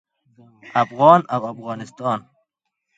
افغان 0.83 1.21
او 1.33 1.41
افغانستان 1.53 2.19